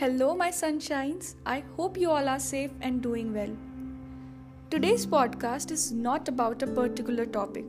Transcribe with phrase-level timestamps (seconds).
[0.00, 1.34] Hello, my sunshines.
[1.44, 3.50] I hope you all are safe and doing well.
[4.70, 7.64] Today's podcast is not about a particular topic,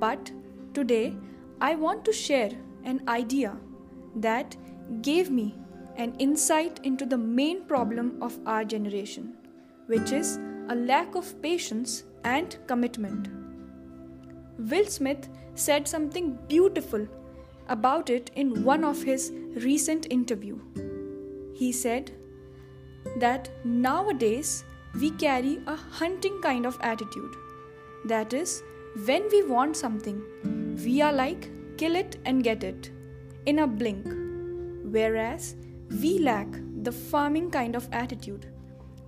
[0.00, 0.32] but
[0.72, 1.14] today
[1.60, 2.52] I want to share
[2.84, 3.54] an idea
[4.14, 4.56] that
[5.02, 5.54] gave me
[5.96, 9.34] an insight into the main problem of our generation,
[9.88, 10.38] which is
[10.70, 13.28] a lack of patience and commitment.
[14.58, 17.06] Will Smith said something beautiful
[17.68, 20.58] about it in one of his recent interview.
[21.58, 22.10] He said
[23.18, 24.64] that nowadays
[25.00, 27.34] we carry a hunting kind of attitude.
[28.04, 28.62] That is,
[29.06, 30.22] when we want something,
[30.84, 32.90] we are like kill it and get it
[33.46, 34.06] in a blink.
[34.96, 35.56] Whereas
[36.02, 36.48] we lack
[36.82, 38.52] the farming kind of attitude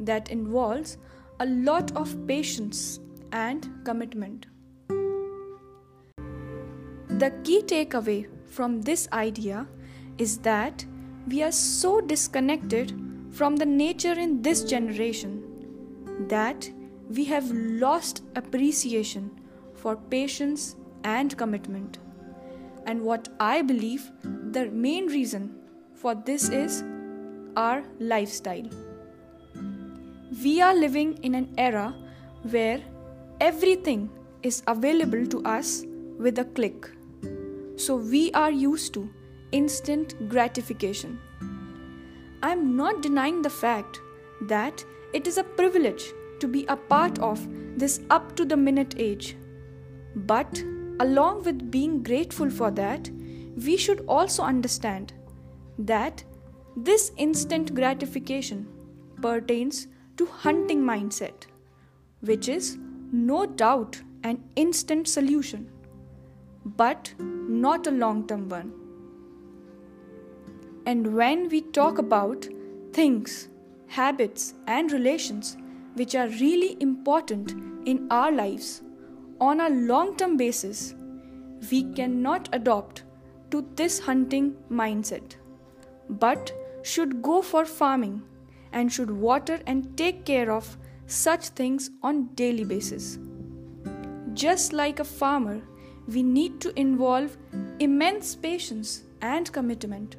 [0.01, 0.97] that involves
[1.41, 3.01] a lot of patience
[3.33, 4.47] and commitment.
[7.19, 9.67] The key takeaway from this idea
[10.17, 10.85] is that
[11.27, 12.93] we are so disconnected
[13.31, 15.43] from the nature in this generation
[16.29, 16.71] that
[17.09, 19.31] we have lost appreciation
[19.75, 21.99] for patience and commitment.
[22.87, 25.55] And what I believe the main reason
[25.95, 26.83] for this is
[27.57, 28.69] our lifestyle.
[30.43, 31.95] We are living in an era
[32.43, 32.81] where
[33.41, 34.11] everything
[34.43, 35.85] is available to us
[36.19, 36.91] with a click.
[37.77, 39.11] So we are used to
[39.53, 41.21] instant gratification.
[42.43, 44.01] I am not denying the fact
[44.43, 47.47] that it is a privilege to be a part of
[47.79, 49.37] this up to the minute age.
[50.15, 50.63] But
[51.01, 53.11] along with being grateful for that,
[53.57, 55.13] we should also understand
[55.79, 56.23] that
[56.77, 58.69] this instant gratification
[59.21, 61.47] pertains to hunting mindset,
[62.21, 62.79] which is
[63.11, 65.71] no doubt an instant solution
[66.77, 68.73] but not a long term one.
[70.91, 72.47] And when we talk about
[72.95, 73.49] things,
[73.89, 75.57] habits, and relations
[75.97, 77.51] which are really important
[77.87, 78.81] in our lives
[79.39, 80.95] on a long term basis,
[81.71, 83.03] we cannot adopt
[83.51, 85.35] to this hunting mindset,
[86.09, 88.23] but should go for farming
[88.73, 93.19] and should water and take care of such things on daily basis.
[94.33, 95.61] Just like a farmer
[96.07, 97.37] we need to involve
[97.79, 100.17] immense patience and commitment.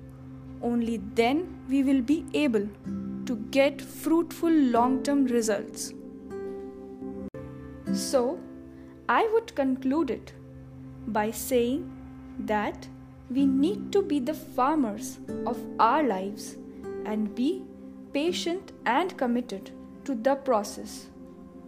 [0.61, 2.67] Only then we will be able
[3.25, 5.93] to get fruitful long term results.
[7.93, 8.39] So,
[9.07, 10.33] I would conclude it
[11.07, 11.91] by saying
[12.39, 12.87] that
[13.29, 16.57] we need to be the farmers of our lives
[17.05, 17.63] and be
[18.13, 19.71] patient and committed
[20.05, 21.07] to the process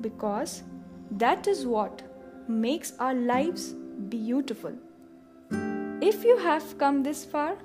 [0.02, 0.64] because
[1.12, 2.02] that is what
[2.48, 3.74] makes our lives
[4.10, 4.74] beautiful.
[6.02, 7.58] If you have come this far,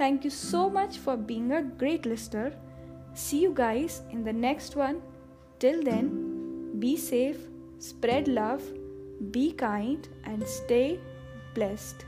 [0.00, 2.52] thank you so much for being a great listener.
[3.12, 5.02] See you guys in the next one.
[5.58, 7.36] Till then, be safe,
[7.78, 8.62] spread love,
[9.30, 10.98] be kind, and stay
[11.54, 12.06] blessed.